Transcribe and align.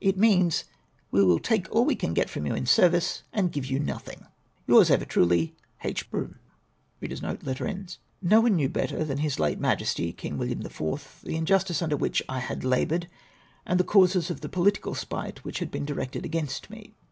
It 0.00 0.16
means' 0.18 0.64
we 1.12 1.22
will 1.22 1.38
take 1.38 1.68
all 1.70 1.84
we 1.84 1.94
can 1.94 2.12
get 2.12 2.28
from 2.28 2.44
you 2.44 2.56
in 2.56 2.66
service, 2.66 3.22
and 3.32 3.52
give 3.52 3.66
you 3.66 3.78
nothing.'" 3.78 4.26
Yours 4.66 4.90
ever 4.90 5.04
truly," 5.04 5.54
H. 5.84 6.10
Brougham." 6.10 6.40
No 8.20 8.40
one 8.40 8.56
knew 8.56 8.68
better 8.68 9.04
than 9.04 9.18
His 9.18 9.38
late 9.38 9.60
Majesty, 9.60 10.12
King 10.12 10.38
William 10.38 10.62
the 10.62 10.70
Fourth, 10.70 11.20
the 11.22 11.36
injustice 11.36 11.82
under 11.82 11.96
whicli 11.96 12.22
I 12.28 12.40
had 12.40 12.64
laboured, 12.64 13.06
and 13.64 13.78
the 13.78 13.84
causes 13.84 14.28
of 14.28 14.40
tlie 14.40 14.50
political 14.50 14.96
spite 14.96 15.40
Avhich 15.44 15.58
had 15.58 15.70
been 15.70 15.84
directed 15.84 16.24
a^'ainst 16.24 16.68
me. 16.68 16.96